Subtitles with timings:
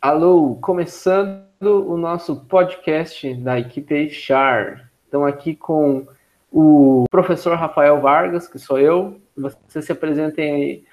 [0.00, 4.88] Alô, começando o nosso podcast da equipe Char.
[5.04, 6.06] Estão aqui com
[6.52, 9.20] o professor Rafael Vargas, que sou eu.
[9.36, 10.84] Vocês se apresentem aí.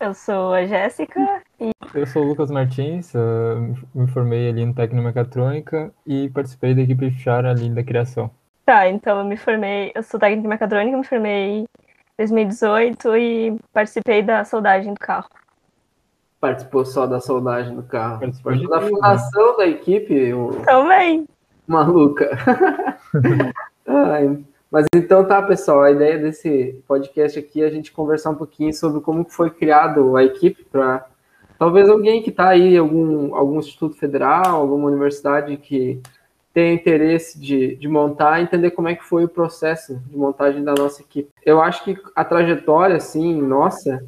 [0.00, 1.20] Eu sou a Jéssica.
[1.60, 1.70] E...
[1.94, 3.12] Eu sou o Lucas Martins,
[3.94, 8.28] me formei ali no Mecatrônica e participei da equipe Char ali da criação.
[8.66, 11.64] Tá, então eu me formei, eu sou técnica mecatrônica, me formei em
[12.18, 15.28] 2018 e participei da soldagem do carro
[16.40, 18.20] participou só da soldagem do carro.
[18.20, 20.32] Participou da fundação da equipe.
[20.32, 20.50] O...
[20.64, 21.26] Também.
[21.66, 22.38] Maluca.
[23.86, 24.38] Ai,
[24.70, 25.82] mas então tá, pessoal.
[25.82, 30.16] A ideia desse podcast aqui é a gente conversar um pouquinho sobre como foi criado
[30.16, 31.06] a equipe para
[31.58, 36.00] talvez alguém que está aí, algum, algum instituto federal, alguma universidade que
[36.54, 40.74] tem interesse de, de montar, entender como é que foi o processo de montagem da
[40.74, 41.30] nossa equipe.
[41.44, 44.04] Eu acho que a trajetória, assim, nossa,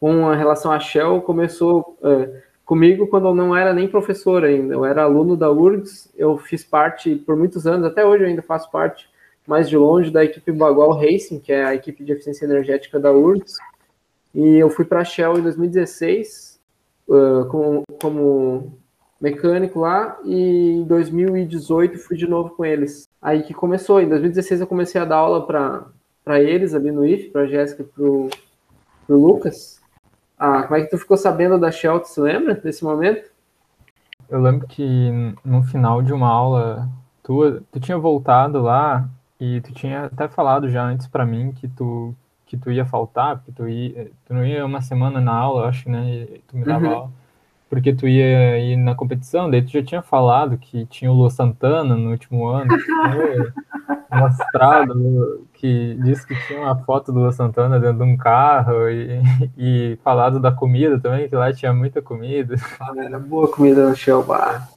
[0.00, 4.74] com relação à Shell começou é, comigo quando eu não era nem professor ainda.
[4.74, 8.42] Eu era aluno da URGS, eu fiz parte por muitos anos, até hoje eu ainda
[8.42, 9.08] faço parte
[9.46, 13.12] mais de longe da equipe Bagual Racing, que é a equipe de eficiência energética da
[13.12, 13.58] URGS.
[14.34, 16.60] E eu fui para a Shell em 2016
[17.08, 18.78] uh, como, como
[19.20, 23.08] mecânico lá e em 2018 fui de novo com eles.
[23.20, 27.30] Aí que começou, em 2016 eu comecei a dar aula para eles ali no IF,
[27.30, 28.30] para a Jéssica e para o
[29.08, 29.79] Lucas.
[30.40, 32.00] Ah, como é que tu ficou sabendo da Shell?
[32.00, 33.30] Tu se lembra desse momento?
[34.26, 35.12] Eu lembro que
[35.44, 36.88] no final de uma aula
[37.22, 39.06] tua, tu tinha voltado lá
[39.38, 42.14] e tu tinha até falado já antes para mim que tu
[42.46, 45.88] que tu ia faltar, porque tu ia, tu não ia uma semana na aula, acho,
[45.88, 46.10] né?
[46.10, 46.94] E tu me dava uhum.
[46.94, 47.10] aula
[47.70, 51.30] porque tu ia ir na competição, daí tu já tinha falado que tinha o Lua
[51.30, 52.68] Santana no último ano,
[54.10, 59.20] mostrado que disse que tinha uma foto do Lua Santana dentro de um carro e,
[59.56, 62.56] e falado da comida também, que lá tinha muita comida.
[62.80, 64.68] Ah, era boa comida no Shell Bar.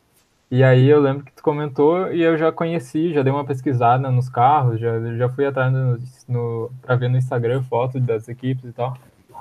[0.51, 4.11] E aí eu lembro que tu comentou e eu já conheci, já dei uma pesquisada
[4.11, 8.65] nos carros, já, já fui atrás no, no, pra ver no Instagram fotos das equipes
[8.65, 8.95] e tal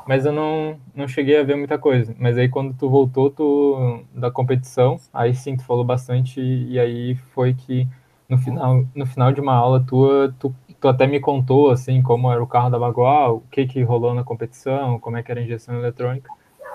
[0.06, 2.14] mas eu não, não cheguei a ver muita coisa.
[2.18, 7.14] Mas aí quando tu voltou tu, da competição, aí sim, tu falou bastante, e aí
[7.34, 7.86] foi que
[8.28, 12.30] no final, no final de uma aula tua, tu, tu até me contou, assim, como
[12.30, 15.40] era o carro da Bagual, o que que rolou na competição, como é que era
[15.40, 16.28] a injeção eletrônica.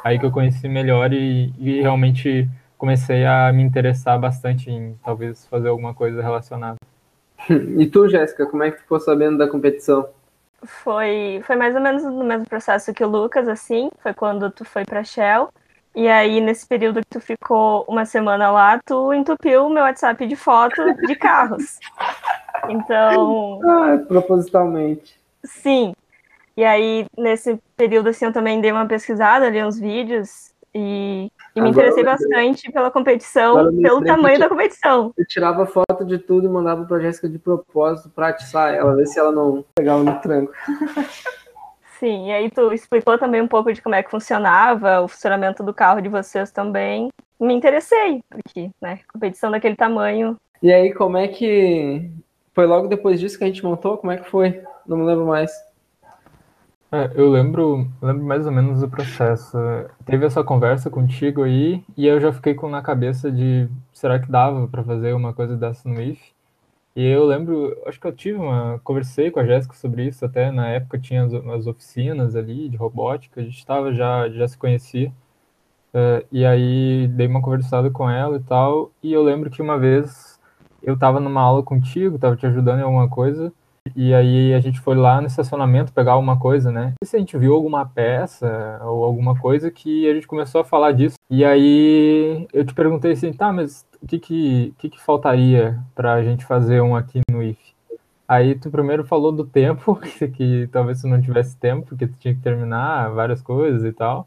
[0.03, 5.46] Aí que eu conheci melhor e, e realmente comecei a me interessar bastante em talvez
[5.47, 6.78] fazer alguma coisa relacionada.
[7.50, 10.07] E tu, Jéssica, como é que tu ficou sabendo da competição?
[10.63, 14.66] foi, foi mais ou menos no mesmo processo que o Lucas, assim, foi quando tu
[14.66, 15.50] foi pra Shell.
[15.96, 20.28] E aí, nesse período que tu ficou uma semana lá, tu entupiu o meu WhatsApp
[20.28, 21.79] de foto de carros.
[22.69, 23.59] Então.
[23.63, 25.19] Ah, propositalmente.
[25.44, 25.94] Sim.
[26.55, 31.61] E aí, nesse período, assim, eu também dei uma pesquisada, ali uns vídeos e, e
[31.61, 35.11] me interessei bastante pela competição, pelo tamanho da competição.
[35.17, 39.05] Eu tirava foto de tudo e mandava pra Jéssica de propósito pra atiçar ela, ver
[39.05, 40.51] se ela não pegava no tranco.
[41.99, 45.63] Sim, e aí tu explicou também um pouco de como é que funcionava o funcionamento
[45.63, 47.09] do carro de vocês também.
[47.39, 50.35] Me interessei, porque, né, competição daquele tamanho.
[50.61, 52.09] E aí, como é que.
[52.57, 54.00] Foi logo depois disso que a gente montou?
[54.00, 54.63] Como é que foi?
[54.88, 55.51] Não me lembro mais.
[56.91, 59.56] É, eu lembro, lembro mais ou menos do processo.
[60.03, 64.31] Teve essa conversa contigo aí, e eu já fiquei com na cabeça de será que
[64.31, 66.19] dava para fazer uma coisa dessa no IF?
[66.96, 68.81] E eu lembro, acho que eu tive uma.
[68.84, 72.75] Conversei com a Jéssica sobre isso, até na época tinha as, as oficinas ali de
[72.75, 75.13] robótica, a gente estava já, já se conhecia.
[75.94, 79.78] É, e aí dei uma conversada com ela e tal, e eu lembro que uma
[79.78, 80.36] vez
[80.87, 83.51] eu estava numa aula contigo, estava te ajudando em alguma coisa.
[83.93, 86.93] E aí a gente foi lá no estacionamento pegar alguma coisa, né?
[87.01, 90.63] E se a gente viu alguma peça ou alguma coisa que a gente começou a
[90.65, 91.15] falar disso.
[91.29, 96.13] E aí eu te perguntei assim, tá, mas o que que, que, que faltaria para
[96.13, 97.59] a gente fazer um aqui no IF?
[98.25, 102.15] Aí tu primeiro falou do tempo, que, que talvez tu não tivesse tempo, porque tu
[102.17, 104.25] tinha que terminar várias coisas e tal.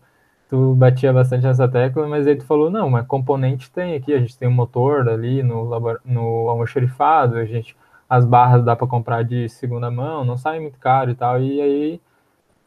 [0.50, 4.19] Tu batia bastante nessa tecla, mas aí tu falou, não, mas componente tem aqui, a
[4.19, 5.71] gente tem um motor ali no,
[6.04, 7.77] no almoxerifado, a gente
[8.10, 11.41] as barras dá para comprar de segunda mão, não sai muito caro e tal.
[11.41, 12.01] E aí,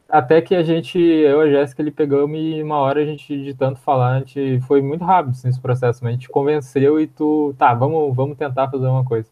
[0.08, 3.42] até que a gente, eu e a Jéssica, ele pegou e uma hora a gente,
[3.42, 6.98] de tanto falar, a gente foi muito rápido assim, nesse processo, mas a gente convenceu
[6.98, 9.28] e tu, tá, vamos, vamos tentar fazer uma coisa.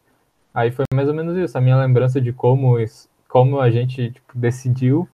[0.53, 2.77] Aí foi mais ou menos isso, a minha lembrança de como,
[3.29, 5.09] como a gente tipo, decidiu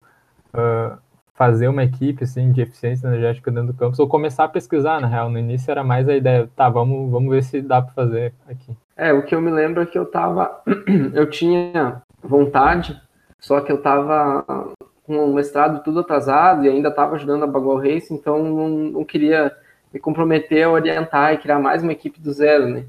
[0.54, 0.98] uh,
[1.36, 5.08] fazer uma equipe assim, de eficiência energética dentro do campus, ou começar a pesquisar, na
[5.08, 5.30] real.
[5.30, 8.76] No início era mais a ideia, tá, vamos, vamos ver se dá para fazer aqui.
[8.98, 10.62] É, o que eu me lembro é que eu tava.
[11.14, 13.00] eu tinha vontade,
[13.40, 14.74] só que eu tava
[15.04, 19.04] com o mestrado tudo atrasado e ainda tava ajudando a Bagual Race, então não, não
[19.04, 19.56] queria
[19.94, 22.86] me comprometer a orientar e criar mais uma equipe do zero, né?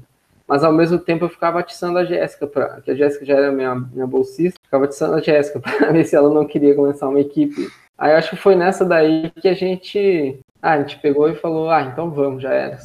[0.47, 3.51] Mas ao mesmo tempo eu ficava atiçando a Jéssica, pra, que a Jéssica já era
[3.51, 7.19] minha, minha bolsista, ficava atiçando a Jéssica para ver se ela não queria começar uma
[7.19, 7.67] equipe.
[7.97, 10.39] Aí acho que foi nessa daí que a gente.
[10.61, 12.77] Ah, a gente pegou e falou, ah, então vamos, já era.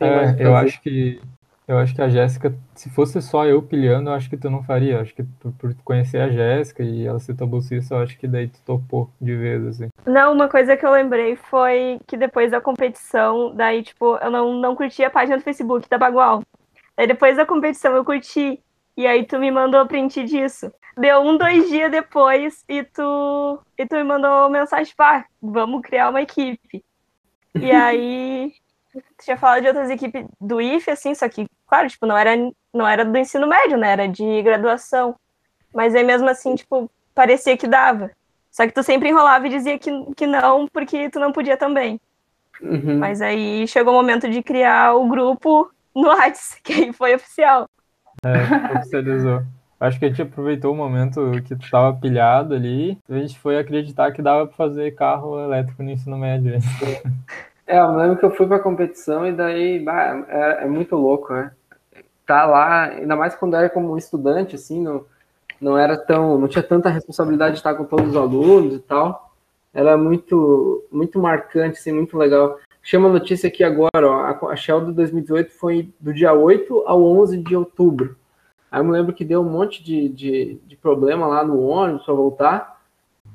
[0.00, 1.20] É, eu acho que
[1.70, 4.60] eu acho que a Jéssica, se fosse só eu pilhando, eu acho que tu não
[4.60, 4.94] faria.
[4.94, 8.18] Eu acho que por, por conhecer a Jéssica e ela ser tua bolsista, eu acho
[8.18, 9.88] que daí tu topou de vez, assim.
[10.04, 14.54] Não, uma coisa que eu lembrei foi que depois da competição, daí, tipo, eu não,
[14.54, 16.42] não curti a página do Facebook da Bagual.
[16.96, 18.60] Aí depois da competição eu curti.
[19.00, 20.70] E aí tu me mandou print disso.
[20.94, 26.10] Deu um, dois dias depois e tu, e tu me mandou mensagem, pá, vamos criar
[26.10, 26.84] uma equipe.
[27.54, 28.52] E aí
[28.92, 32.32] tu tinha falado de outras equipes do IFE, assim, só que claro, tipo, não era,
[32.74, 33.92] não era do ensino médio, né?
[33.92, 35.16] Era de graduação.
[35.74, 38.10] Mas aí mesmo assim, tipo, parecia que dava.
[38.50, 41.98] Só que tu sempre enrolava e dizia que, que não, porque tu não podia também.
[42.60, 42.98] Uhum.
[42.98, 47.66] Mas aí chegou o momento de criar o grupo no Whats, que aí foi oficial.
[48.24, 49.42] É, oficializou.
[49.78, 53.58] Acho que a gente aproveitou o momento que tu tava pilhado ali, a gente foi
[53.58, 56.58] acreditar que dava para fazer carro elétrico no ensino médio.
[57.66, 61.32] É, eu lembro que eu fui pra competição e daí, bah, é, é muito louco,
[61.32, 61.52] né?
[62.30, 65.04] tá lá, ainda mais quando era como estudante, assim, não,
[65.60, 69.32] não era tão, não tinha tanta responsabilidade de estar com todos os alunos e tal.
[69.74, 72.56] Era muito, muito marcante, assim, muito legal.
[72.82, 77.04] Chama a notícia aqui agora, ó, a Shell de 2018 foi do dia 8 ao
[77.04, 78.16] 11 de outubro.
[78.70, 82.04] Aí eu me lembro que deu um monte de, de, de problema lá no ônibus
[82.04, 82.80] para voltar.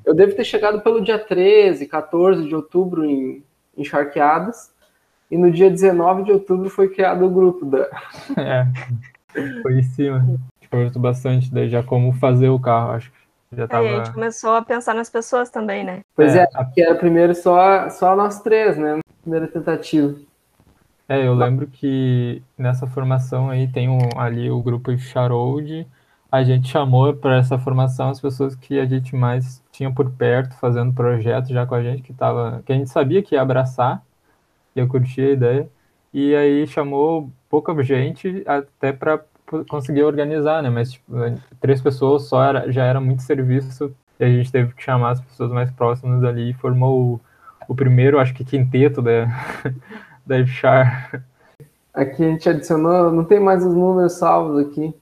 [0.04, 3.42] Eu devo ter chegado pelo dia 13, 14 de outubro em,
[3.76, 4.74] em Charqueadas.
[5.30, 7.88] E no dia 19 de outubro foi criado o grupo da.
[8.38, 8.66] É,
[9.60, 10.24] foi em cima.
[10.70, 13.86] Conversou bastante daí já como fazer o carro, acho que já tava...
[13.86, 16.00] É, a gente começou a pensar nas pessoas também, né?
[16.14, 18.98] Pois é, é aqui era primeiro só, só nós três, né?
[19.26, 20.14] Primeira tentativa.
[21.08, 25.84] É, eu lembro que nessa formação aí tem um, ali o grupo Sharold,
[26.30, 30.54] a gente chamou para essa formação as pessoas que a gente mais tinha por perto
[30.54, 34.00] fazendo projeto já com a gente, que, tava, que a gente sabia que ia abraçar,
[34.76, 35.68] eu curti a ideia.
[36.14, 39.24] E aí chamou pouca gente até para
[39.68, 40.70] conseguir organizar, né?
[40.70, 41.12] Mas tipo,
[41.60, 45.20] três pessoas só era, já era muito serviço e a gente teve que chamar as
[45.20, 47.20] pessoas mais próximas ali e formou
[47.68, 49.26] o, primeiro, acho que quinteto da,
[50.26, 51.24] da Char.
[51.92, 54.94] Aqui a gente adicionou, não tem mais os números salvos aqui,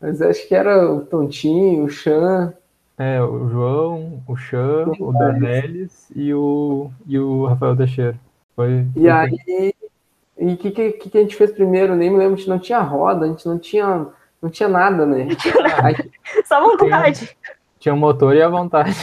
[0.00, 2.52] mas acho que era o Tontinho, o Chan.
[2.98, 8.18] É, o João, o Chan, o Danelis e o, e o Rafael Teixeira.
[8.56, 9.74] Foi, e aí,
[10.38, 11.94] e o que, que, que a gente fez primeiro?
[11.94, 14.06] Nem me lembro, a gente não tinha roda, a gente não tinha,
[14.42, 15.28] não tinha nada, né?
[15.82, 15.94] Aí,
[16.44, 17.26] Só vontade.
[17.26, 18.96] Tinha, tinha o motor e a vontade.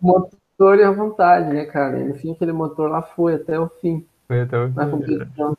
[0.00, 0.39] O motor
[0.76, 1.98] e a vontade, né, cara?
[1.98, 4.04] No fim, aquele motor lá foi até o fim.
[4.28, 5.56] Foi até o fim.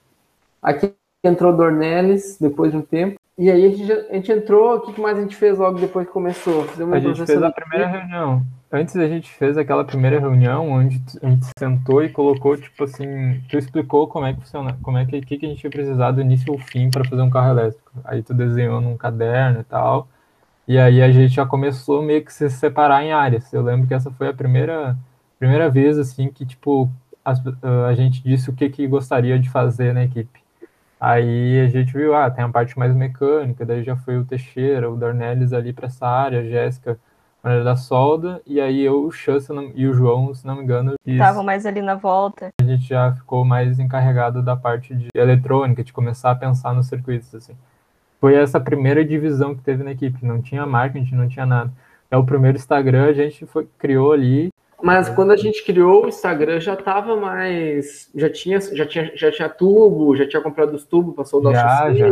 [0.62, 0.94] Aqui
[1.24, 3.20] entrou Dornelles, depois de um tempo.
[3.38, 6.06] E aí a gente, a gente entrou, o que mais a gente fez logo depois
[6.06, 6.64] que começou?
[6.64, 11.30] a gente fez a primeira reunião antes a gente fez aquela primeira reunião onde a
[11.30, 15.22] gente sentou e colocou, tipo assim, tu explicou como é que funciona, como é que,
[15.22, 17.92] que, que a gente ia precisar do início ao fim para fazer um carro elétrico.
[18.06, 20.08] Aí tu desenhou num caderno e tal.
[20.72, 23.52] E aí a gente já começou meio que se separar em áreas.
[23.52, 24.98] Eu lembro que essa foi a primeira,
[25.38, 26.90] primeira vez, assim, que, tipo,
[27.26, 27.42] as,
[27.90, 30.40] a gente disse o que, que gostaria de fazer na equipe.
[30.98, 34.90] Aí a gente viu, ah, tem a parte mais mecânica, daí já foi o Teixeira,
[34.90, 36.98] o Dornelles ali para essa área, a Jéssica
[37.44, 39.40] maneira da solda, e aí eu, o Chan
[39.76, 42.50] e o João, se não me engano, estavam mais ali na volta.
[42.62, 46.88] A gente já ficou mais encarregado da parte de eletrônica, de começar a pensar nos
[46.88, 47.58] circuitos, assim.
[48.22, 51.74] Foi essa primeira divisão que teve na equipe, não tinha marketing, não tinha nada.
[52.12, 54.50] É o primeiro Instagram, a gente foi, criou ali.
[54.82, 58.12] Mas quando a gente criou o Instagram já tava mais.
[58.14, 61.90] Já tinha, já tinha, já tinha tubo, já tinha comprado os tubos para soldar já,
[61.90, 62.08] o já.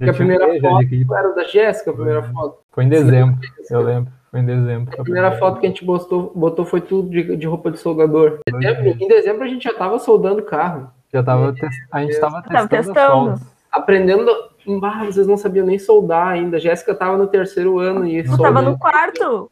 [0.00, 0.10] já.
[0.10, 2.58] a primeira foto era da Jéssica, a primeira foto.
[2.72, 3.38] Foi em dezembro,
[3.70, 4.12] eu lembro.
[4.32, 5.00] Foi em dezembro.
[5.00, 8.40] A primeira foto que a gente botou, botou foi tudo de, de roupa de soldador.
[8.52, 10.90] Em dezembro, em dezembro a gente já estava soldando carro.
[11.12, 11.54] Já tava,
[11.92, 12.68] a gente estava testando.
[12.68, 13.40] testando.
[13.70, 14.55] Aprendendo.
[14.82, 16.58] Ah, vocês não sabiam nem soldar ainda.
[16.58, 19.50] Jéssica estava no terceiro ano e Eu estava no quarto.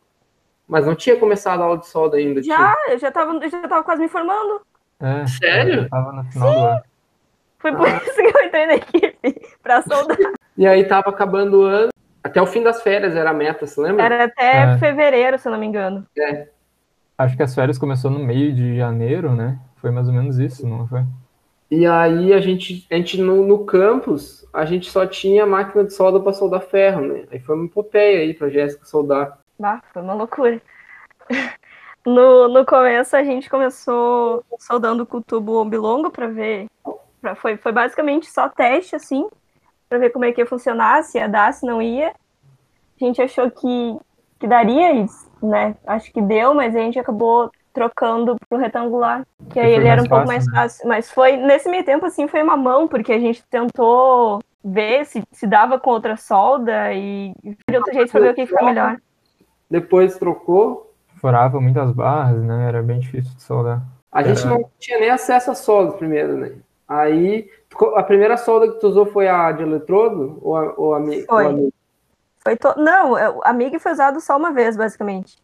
[0.66, 2.42] Mas não tinha começado a aula de solda ainda.
[2.42, 2.94] Já, tinha.
[2.94, 4.62] eu já estava já tava quase me formando.
[5.00, 5.82] É, Sério?
[5.82, 6.60] Eu tava no final Sim.
[6.60, 6.82] do ano.
[7.58, 8.00] Foi por ah.
[8.04, 10.16] isso que eu entrei na equipe, para soldar.
[10.56, 11.88] E aí tava acabando o ano,
[12.22, 14.04] até o fim das férias era a meta, você lembra?
[14.04, 14.78] Era até é.
[14.78, 16.06] fevereiro, se eu não me engano.
[16.16, 16.46] É.
[17.18, 19.58] Acho que as férias começou no meio de janeiro, né?
[19.78, 21.02] Foi mais ou menos isso, não foi?
[21.76, 25.92] E aí a gente, a gente no, no campus, a gente só tinha máquina de
[25.92, 27.24] solda para soldar ferro, né?
[27.32, 29.40] Aí foi uma epopeia aí pra Jéssica soldar.
[29.58, 30.62] Bah, foi uma loucura.
[32.06, 36.66] No, no começo a gente começou soldando com o tubo ombilongo para ver.
[37.18, 39.26] Pra, foi, foi basicamente só teste, assim,
[39.88, 42.10] para ver como é que ia funcionar, se ia dar, se não ia.
[42.10, 43.96] A gente achou que,
[44.38, 45.74] que daria isso, né?
[45.86, 50.06] Acho que deu, mas a gente acabou trocando pro retangular, que aí ele era um
[50.06, 50.52] pouco mais né?
[50.54, 50.88] fácil.
[50.88, 55.22] Mas foi, nesse meio tempo, assim, foi uma mão, porque a gente tentou ver se,
[55.32, 57.34] se dava com outra solda e
[57.68, 58.96] de outro jeito para ver o que fica melhor.
[59.68, 62.68] Depois trocou, furava muitas barras, né?
[62.68, 63.82] Era bem difícil de soldar.
[64.10, 64.34] A Era...
[64.34, 66.52] gente não tinha nem acesso a solda primeiro, né?
[66.86, 67.50] Aí,
[67.96, 71.24] a primeira solda que tu usou foi a de eletrodo ou a, ou a, foi.
[71.28, 71.70] Ou a
[72.44, 72.74] foi to...
[72.76, 75.38] Não, a MIG foi usada só uma vez, basicamente.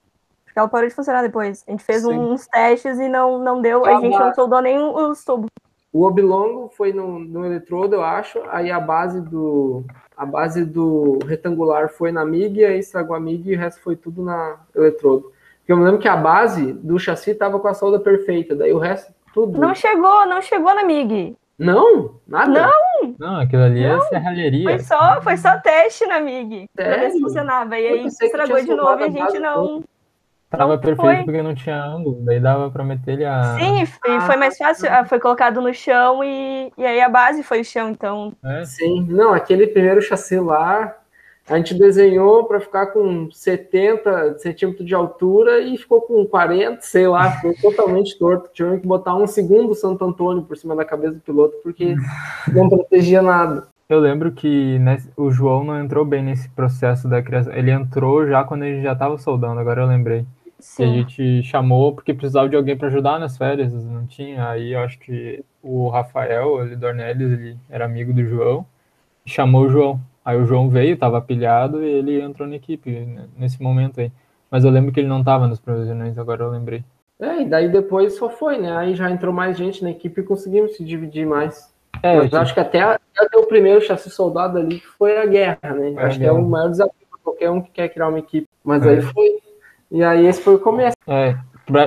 [0.61, 1.65] Ela parou de funcionar depois.
[1.67, 2.19] A gente fez Sim.
[2.19, 3.85] uns testes e não, não deu.
[3.85, 5.49] A, a gente não soldou nem os tubos.
[5.93, 8.41] O oblongo foi no, no eletrodo, eu acho.
[8.49, 9.85] Aí a base do
[10.17, 13.97] a base do retangular foi na MIG, aí estragou a MIG e o resto foi
[13.97, 15.33] tudo na eletrodo.
[15.59, 18.73] Porque eu me lembro que a base do chassi tava com a solda perfeita, daí
[18.73, 19.59] o resto tudo.
[19.59, 21.37] Não chegou, não chegou na MIG.
[21.59, 22.17] Não?
[22.27, 22.51] Nada?
[22.51, 23.15] Não!
[23.19, 23.99] Não, aquilo ali é não.
[23.99, 24.65] é serralheria.
[24.65, 26.69] Foi só, foi só teste na MIG.
[26.75, 26.93] Sério?
[26.93, 27.79] Pra ver se funcionava.
[27.79, 29.83] E aí estragou de novo e a gente não.
[30.51, 31.25] Tava não perfeito foi.
[31.25, 33.57] porque não tinha ângulo, daí dava pra meter ele a.
[33.57, 34.89] Sim, e foi mais fácil.
[34.91, 38.33] Ah, foi colocado no chão e, e aí a base foi o chão, então.
[38.45, 38.65] É?
[38.65, 40.97] Sim, não, aquele primeiro chassi lá,
[41.49, 47.07] a gente desenhou para ficar com 70 centímetros de altura e ficou com 40, sei
[47.07, 48.51] lá, ficou totalmente torto.
[48.53, 51.95] Tivemos que botar um segundo Santo Antônio por cima da cabeça do piloto porque
[52.53, 53.69] não protegia nada.
[53.89, 57.53] Eu lembro que né, o João não entrou bem nesse processo da criação.
[57.53, 60.25] Ele entrou já quando ele já estava soldando, agora eu lembrei.
[60.61, 60.77] Sim.
[60.77, 64.49] Que a gente chamou porque precisava de alguém para ajudar nas férias, não tinha.
[64.49, 68.67] Aí eu acho que o Rafael, ele Dornelles, ele era amigo do João,
[69.25, 70.01] chamou o João.
[70.25, 74.13] Aí o João veio, estava pilhado e ele entrou na equipe nesse momento aí.
[74.51, 76.85] Mas eu lembro que ele não estava nos provisionais, agora eu lembrei.
[77.21, 78.77] É, e daí depois só foi, né?
[78.77, 81.73] Aí já entrou mais gente na equipe e conseguimos se dividir mais.
[82.03, 85.75] É, Mas eu acho que até, até o primeiro chassi soldado ali foi a guerra,
[85.75, 85.93] né?
[85.97, 88.49] É acho que é o maior desafio para qualquer um que quer criar uma equipe.
[88.65, 88.91] Mas é.
[88.91, 89.39] aí foi.
[89.91, 90.97] E aí esse foi o começo.
[91.07, 91.37] É,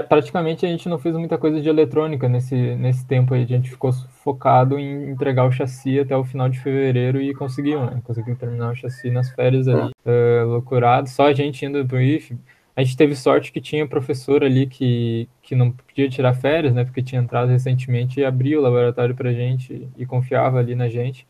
[0.08, 3.44] praticamente a gente não fez muita coisa de eletrônica nesse, nesse tempo aí.
[3.44, 7.86] A gente ficou focado em entregar o chassi até o final de fevereiro e conseguiu,
[7.86, 8.02] né?
[8.04, 11.10] Conseguiu terminar o chassi nas férias ali, uh, loucurado.
[11.10, 12.38] Só a gente indo pro IF.
[12.76, 16.84] A gente teve sorte que tinha professor ali que, que não podia tirar férias, né?
[16.84, 21.28] Porque tinha entrado recentemente e abriu o laboratório pra gente e confiava ali na gente.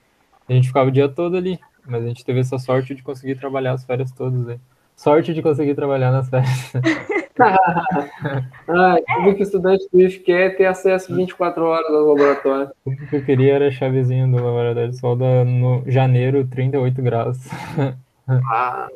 [0.47, 3.35] A gente ficava o dia todo ali, mas a gente teve essa sorte de conseguir
[3.35, 4.59] trabalhar as férias todas aí.
[4.95, 6.73] Sorte de conseguir trabalhar nas férias.
[7.39, 12.71] ah, tudo que estudante do IF quer ter acesso 24 horas ao laboratório.
[12.83, 17.37] Tudo que eu queria era a chavezinha do laboratório de solda no janeiro, 38 graus.
[18.25, 18.87] Ah,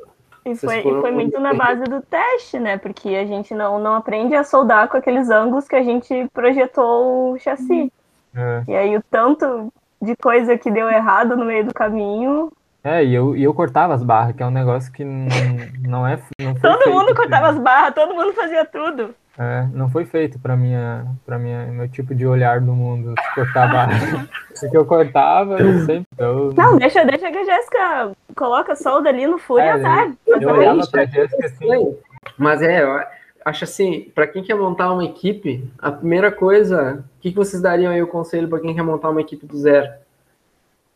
[0.46, 2.78] e foi, e foi muito na base do teste, né?
[2.78, 7.34] Porque a gente não, não aprende a soldar com aqueles ângulos que a gente projetou
[7.34, 7.92] o chassi.
[8.34, 8.64] É.
[8.68, 12.50] E aí o tanto de coisa que deu errado no meio do caminho
[12.88, 15.28] é, e eu, e eu cortava as barras, que é um negócio que não,
[15.82, 16.18] não é.
[16.40, 19.14] Não todo mundo cortava as barras, todo mundo fazia tudo.
[19.38, 23.72] É, não foi feito para minha, para minha, meu tipo de olhar do mundo, cortar
[23.72, 24.28] barra.
[24.60, 26.08] Porque eu cortava, eu sempre.
[26.18, 26.54] Eu...
[26.56, 30.12] Não, deixa, deixa que a Jéssica coloca solda ali no furo é, e azar.
[30.26, 31.96] Eu olhava pra Jéssica assim.
[32.38, 33.00] Mas é, eu
[33.46, 37.62] acho assim, para quem quer montar uma equipe, a primeira coisa, o que, que vocês
[37.62, 39.88] dariam aí o conselho para quem quer montar uma equipe do zero?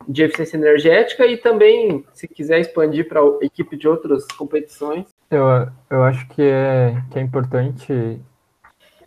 [0.08, 5.06] De eficiência energética e também, se quiser expandir para a equipe de outras competições.
[5.30, 5.46] Eu,
[5.90, 8.22] eu acho que é, que é importante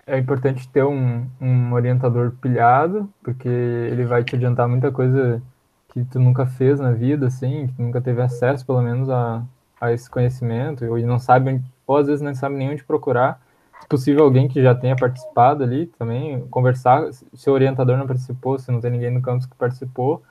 [0.07, 5.43] é importante ter um, um orientador pilhado, porque ele vai te adiantar muita coisa
[5.89, 9.43] que tu nunca fez na vida, assim, que tu nunca teve acesso, pelo menos, a,
[9.81, 13.41] a esse conhecimento, ou não sabe, ou às vezes não sabe nem onde procurar.
[13.81, 18.59] Se possível, alguém que já tenha participado ali também, conversar, se o orientador não participou,
[18.59, 20.23] se não tem ninguém no campus que participou,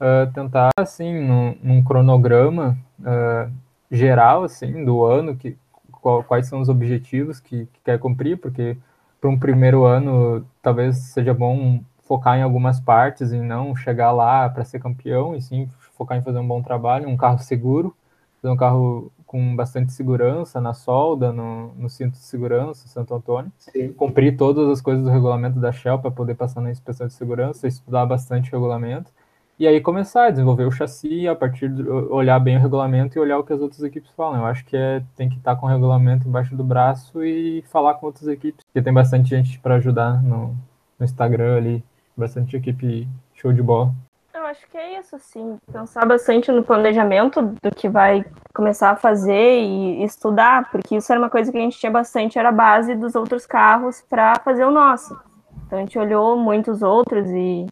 [0.00, 3.50] uh, tentar, assim, num, num cronograma uh,
[3.90, 5.56] geral, assim, do ano, que,
[5.90, 8.76] qual, quais são os objetivos que, que quer cumprir, porque
[9.20, 14.48] para um primeiro ano talvez seja bom focar em algumas partes e não chegar lá
[14.48, 17.96] para ser campeão, e sim focar em fazer um bom trabalho, um carro seguro,
[18.40, 23.50] fazer um carro com bastante segurança na solda, no, no cinto de segurança, Santo Antônio.
[23.58, 23.92] Sim.
[23.94, 27.66] Cumprir todas as coisas do regulamento da Shell para poder passar na inspeção de segurança,
[27.66, 29.10] estudar bastante o regulamento
[29.58, 33.20] e aí começar a desenvolver o chassi a partir de olhar bem o regulamento e
[33.20, 34.40] olhar o que as outras equipes falam.
[34.40, 37.94] Eu acho que é, tem que estar com o regulamento embaixo do braço e falar
[37.94, 40.54] com outras equipes, porque tem bastante gente para ajudar no,
[40.98, 41.84] no Instagram ali,
[42.16, 43.94] bastante equipe show de bola.
[44.34, 45.56] Eu acho que é isso, sim.
[45.72, 51.20] Pensar bastante no planejamento do que vai começar a fazer e estudar, porque isso era
[51.20, 54.64] uma coisa que a gente tinha bastante, era a base dos outros carros para fazer
[54.64, 55.18] o nosso.
[55.66, 57.66] Então a gente olhou muitos outros e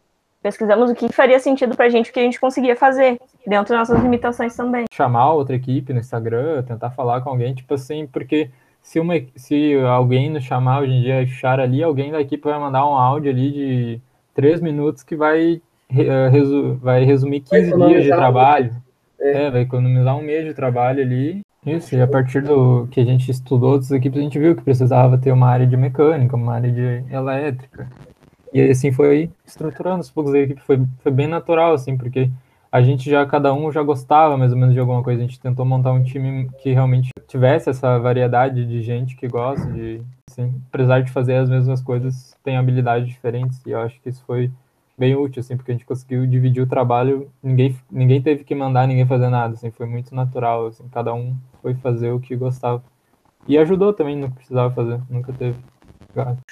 [0.44, 3.74] pesquisamos o que faria sentido para a gente, o que a gente conseguia fazer, dentro
[3.74, 4.84] das nossas limitações também.
[4.92, 8.50] Chamar outra equipe no Instagram, tentar falar com alguém, tipo assim, porque
[8.82, 12.60] se, uma, se alguém nos chamar hoje em dia, achar ali, alguém da equipe vai
[12.60, 14.00] mandar um áudio ali de
[14.34, 18.70] três minutos que vai, uh, resu vai resumir 15 vai dias de trabalho.
[19.18, 19.46] É.
[19.46, 19.50] é.
[19.50, 21.40] vai economizar um mês de trabalho ali.
[21.64, 24.62] Isso, e a partir do que a gente estudou outras equipes, a gente viu que
[24.62, 27.88] precisava ter uma área de mecânica, uma área de elétrica.
[28.54, 32.30] E assim foi estruturando os poucos da equipe, foi, foi bem natural, assim, porque
[32.70, 35.20] a gente já, cada um já gostava mais ou menos de alguma coisa.
[35.20, 39.66] A gente tentou montar um time que realmente tivesse essa variedade de gente que gosta
[39.73, 43.61] de, assim, apesar de fazer as mesmas coisas, tem habilidades diferentes.
[43.66, 44.52] E eu acho que isso foi
[44.96, 47.28] bem útil, assim, porque a gente conseguiu dividir o trabalho.
[47.42, 51.37] Ninguém, ninguém teve que mandar ninguém fazer nada, assim, foi muito natural, assim, cada um
[51.61, 52.82] foi fazer o que gostava.
[53.49, 55.58] E ajudou também, não precisava fazer, nunca teve.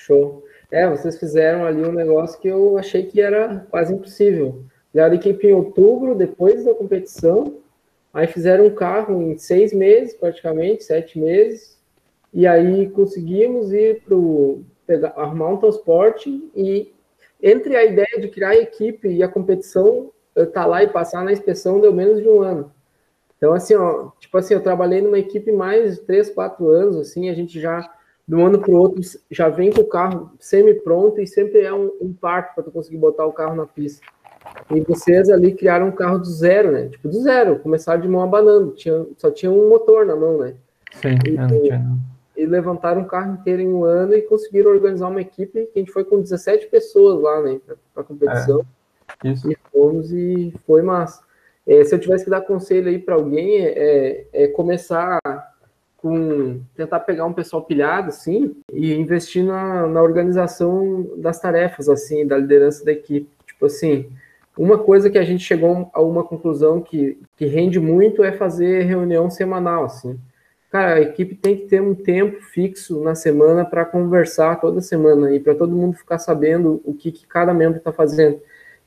[0.02, 0.44] Show.
[0.71, 5.16] É, vocês fizeram ali um negócio que eu achei que era quase impossível Criaram a
[5.16, 7.56] equipe em outubro, depois da competição.
[8.12, 11.78] Aí fizeram um carro em seis meses, praticamente, sete meses.
[12.32, 16.50] E aí conseguimos ir para arrumar um transporte.
[16.54, 16.92] E
[17.42, 20.88] entre a ideia de criar a equipe e a competição, eu estar tá lá e
[20.88, 22.71] passar na inspeção deu menos de um ano.
[23.38, 27.30] Então, assim, ó, tipo assim, eu trabalhei numa equipe mais de três, quatro anos, assim,
[27.30, 27.90] a gente já,
[28.32, 31.74] de um ano para o outro, já vem com o carro semi-pronto e sempre é
[31.74, 34.00] um, um parto para tu conseguir botar o carro na pista.
[34.74, 36.88] E vocês ali criaram um carro do zero, né?
[36.88, 37.58] Tipo, do zero.
[37.58, 38.72] Começaram de mão abanando.
[38.72, 40.54] Tinha, só tinha um motor na mão, né?
[40.94, 41.98] Sim, e, não tinha, não.
[42.34, 45.80] e levantaram o carro inteiro em um ano e conseguiram organizar uma equipe que a
[45.80, 47.60] gente foi com 17 pessoas lá, né?
[47.92, 48.64] Pra, competição.
[49.22, 49.52] É, isso.
[49.52, 51.22] E fomos e foi massa.
[51.66, 53.74] É, se eu tivesse que dar conselho aí para alguém, é,
[54.32, 55.20] é, é começar
[56.02, 62.26] com tentar pegar um pessoal pilhado, assim, e investir na, na organização das tarefas, assim,
[62.26, 63.30] da liderança da equipe.
[63.47, 64.11] Tipo assim,
[64.59, 68.82] uma coisa que a gente chegou a uma conclusão que, que rende muito é fazer
[68.82, 70.19] reunião semanal, assim.
[70.71, 75.32] Cara, a equipe tem que ter um tempo fixo na semana para conversar toda semana
[75.32, 78.41] e para todo mundo ficar sabendo o que, que cada membro está fazendo.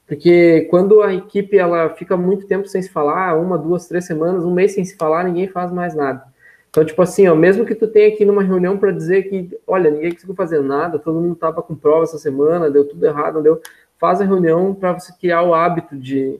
[0.05, 4.43] Porque quando a equipe ela fica muito tempo sem se falar, uma, duas, três semanas,
[4.43, 6.34] um mês sem se falar, ninguém faz mais nada.
[6.75, 9.89] Então, tipo assim, ó, mesmo que tu tenha aqui numa reunião para dizer que, olha,
[9.89, 13.61] ninguém conseguiu fazer nada, todo mundo estava com prova essa semana, deu tudo errado, deu
[13.97, 16.37] faz a reunião para você criar o hábito de,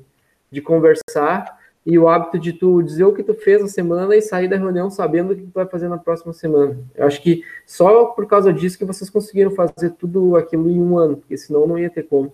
[0.51, 4.21] de conversar e o hábito de tu dizer o que tu fez na semana e
[4.21, 6.77] sair da reunião sabendo o que tu vai fazer na próxima semana.
[6.93, 10.97] Eu acho que só por causa disso que vocês conseguiram fazer tudo aquilo em um
[10.97, 12.33] ano, porque senão não ia ter como.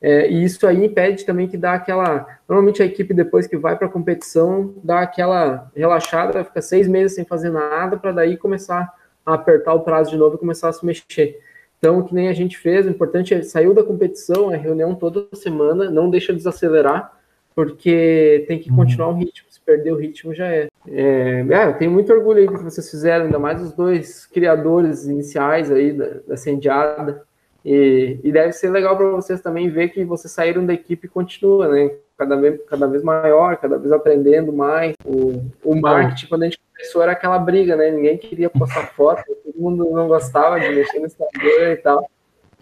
[0.00, 2.26] É, e isso aí impede também que dá aquela.
[2.48, 7.14] Normalmente a equipe, depois que vai para a competição, dá aquela relaxada, fica seis meses
[7.14, 8.92] sem fazer nada, para daí começar
[9.24, 11.40] a apertar o prazo de novo e começar a se mexer.
[11.78, 15.26] Então, que nem a gente fez, o importante é saiu da competição, é reunião toda
[15.34, 17.12] semana, não deixa desacelerar,
[17.54, 19.46] porque tem que continuar o ritmo.
[19.50, 20.68] Se perder o ritmo, já é.
[20.88, 24.26] é, é eu tenho muito orgulho aí do que vocês fizeram, ainda mais os dois
[24.26, 27.24] criadores iniciais aí da, da Sendiada.
[27.68, 31.10] E, e deve ser legal para vocês também ver que vocês saíram da equipe e
[31.10, 31.90] continua, né?
[32.16, 34.94] Cada vez, cada vez maior, cada vez aprendendo mais.
[35.04, 37.90] O, o marketing, quando a gente começou, era aquela briga, né?
[37.90, 42.08] Ninguém queria postar foto, todo mundo não gostava de mexer no Instagram e tal.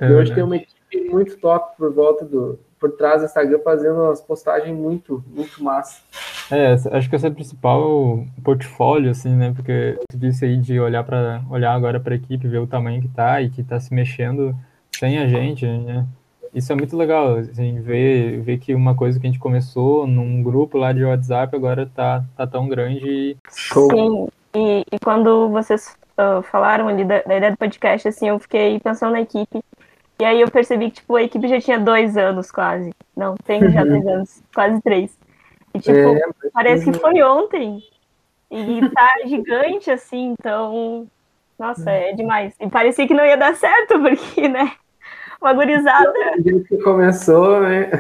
[0.01, 3.59] É e hoje tem uma equipe muito top por volta do, por trás do Instagram
[3.59, 6.01] fazendo umas postagens muito, muito massa.
[6.51, 9.53] É, acho que esse é o principal portfólio, assim, né?
[9.55, 13.03] Porque tu disse aí de olhar para olhar agora para a equipe, ver o tamanho
[13.03, 14.57] que tá e que tá se mexendo
[15.05, 16.07] sem a gente, né?
[16.55, 20.43] Isso é muito legal, assim, ver, ver que uma coisa que a gente começou num
[20.43, 23.91] grupo lá de WhatsApp agora tá, tá tão grande e show.
[23.91, 28.39] Sim, e, e quando vocês uh, falaram ali da, da, ideia do podcast, assim, eu
[28.39, 29.63] fiquei pensando na equipe.
[30.19, 32.95] E aí eu percebi que, tipo, a equipe já tinha dois anos quase.
[33.17, 33.89] Não, tem já uhum.
[33.89, 35.19] dois anos, quase três.
[35.75, 36.21] E, tipo, é,
[36.53, 37.01] parece que uhum.
[37.01, 37.83] foi ontem.
[38.51, 41.07] E tá gigante, assim, então.
[41.59, 42.55] Nossa, é demais.
[42.61, 44.73] E parecia que não ia dar certo, porque, né?
[45.45, 46.11] Uma gurizada.
[46.67, 47.91] que começou, né?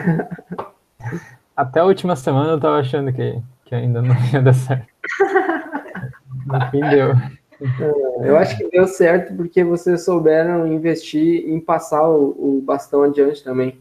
[1.55, 4.87] Até a última semana eu tava achando que, que ainda não ia dar certo.
[6.47, 7.11] No fim deu.
[7.11, 13.03] É, eu acho que deu certo porque vocês souberam investir em passar o, o, bastão
[13.03, 13.79] adiante também.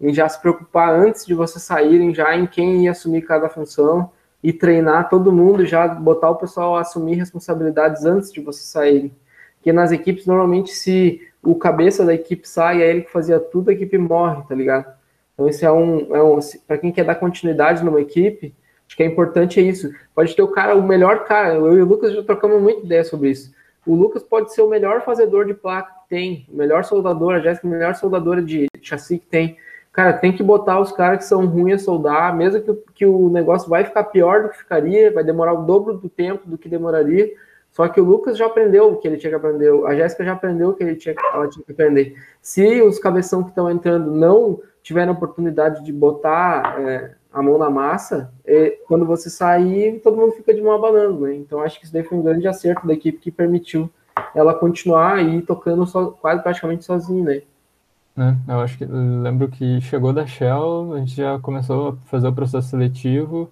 [0.00, 4.10] Em já se preocupar antes de vocês saírem, já em quem ia assumir cada função
[4.42, 9.12] e treinar todo mundo, já botar o pessoal a assumir responsabilidades antes de vocês saírem.
[9.54, 13.70] Porque nas equipes, normalmente, se o cabeça da equipe sai, é ele que fazia tudo,
[13.70, 14.86] a equipe morre, tá ligado?
[15.34, 18.54] Então, esse é um, é um para quem quer dar continuidade numa equipe,
[18.86, 19.92] acho que é importante é isso.
[20.14, 23.04] Pode ter o cara, o melhor cara, eu e o Lucas já trocamos muita ideia
[23.04, 23.52] sobre isso.
[23.86, 27.40] O Lucas pode ser o melhor fazedor de placa que tem, o melhor soldador, a
[27.40, 29.58] Jéssica, a melhor soldadora de chassi que tem.
[29.92, 33.28] Cara, tem que botar os caras que são ruins a soldar, mesmo que, que o
[33.28, 36.68] negócio vai ficar pior do que ficaria, vai demorar o dobro do tempo do que
[36.68, 37.30] demoraria.
[37.74, 40.32] Só que o Lucas já aprendeu o que ele tinha que aprender, a Jéssica já
[40.32, 42.16] aprendeu o que ele tinha, ela tinha que aprender.
[42.40, 47.68] Se os cabeção que estão entrando não tiverem oportunidade de botar é, a mão na
[47.68, 51.34] massa, é, quando você sair, todo mundo fica de mão abanando, né?
[51.34, 53.90] Então acho que isso daí foi um grande acerto da equipe que permitiu
[54.32, 57.42] ela continuar aí tocando so, quase praticamente sozinha, né?
[58.14, 58.38] né?
[58.46, 62.28] Eu acho que eu lembro que chegou da Shell, a gente já começou a fazer
[62.28, 63.50] o processo seletivo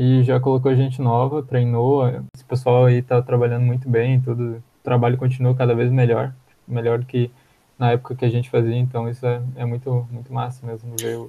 [0.00, 2.08] e já colocou gente nova, treinou.
[2.34, 6.32] Esse pessoal aí tá trabalhando muito bem, tudo, o trabalho continua cada vez melhor,
[6.66, 7.30] melhor do que
[7.78, 11.28] na época que a gente fazia, então isso é, é muito, muito massa mesmo ver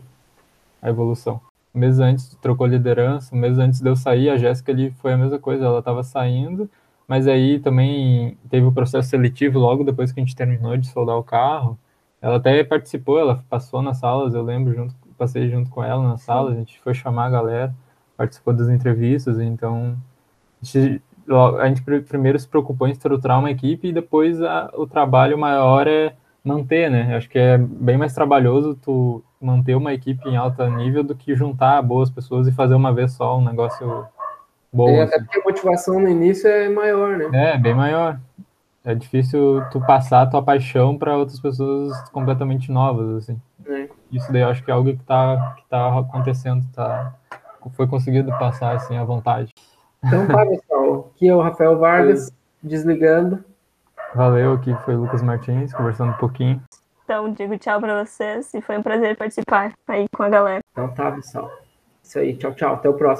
[0.81, 1.41] a evolução.
[1.75, 5.11] Um mês antes trocou liderança, um mês antes de eu sair, a Jéssica ali foi
[5.11, 6.69] a mesma coisa, ela estava saindo,
[7.05, 11.17] mas aí também teve o processo seletivo logo depois que a gente terminou de soldar
[11.17, 11.77] o carro.
[12.21, 16.17] Ela até participou, ela passou nas salas, eu lembro, junto, passei junto com ela na
[16.17, 17.75] sala, a gente foi chamar a galera,
[18.21, 19.97] participou das entrevistas, então
[20.61, 21.01] a gente,
[21.59, 25.87] a gente primeiro se preocupou em estruturar uma equipe e depois a, o trabalho maior
[25.87, 27.15] é manter, né?
[27.15, 31.33] Acho que é bem mais trabalhoso tu manter uma equipe em alto nível do que
[31.33, 34.05] juntar boas pessoas e fazer uma vez só um negócio
[34.71, 34.89] bom.
[34.89, 35.25] É, até assim.
[35.25, 37.29] porque a motivação no início é maior, né?
[37.33, 38.19] É, bem maior
[38.83, 43.39] é difícil tu passar a tua paixão para outras pessoas completamente novas, assim.
[43.65, 43.87] É.
[44.11, 47.13] Isso daí eu acho que é algo que tá, que tá acontecendo, tá,
[47.69, 49.53] foi conseguido passar, assim, à vontade.
[50.03, 51.11] Então tá, pessoal.
[51.15, 53.43] Aqui é o Rafael Vargas, desligando.
[54.13, 56.61] Valeu, aqui foi o Lucas Martins, conversando um pouquinho.
[57.03, 60.61] Então, digo tchau para vocês e foi um prazer participar aí com a galera.
[60.71, 61.51] Então tá, pessoal.
[62.03, 62.73] Isso aí, tchau, tchau.
[62.73, 63.19] Até o próximo.